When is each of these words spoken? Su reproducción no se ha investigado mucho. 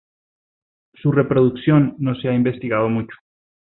Su 0.95 1.11
reproducción 1.11 1.93
no 1.99 2.15
se 2.15 2.27
ha 2.27 2.33
investigado 2.33 2.89
mucho. 2.89 3.15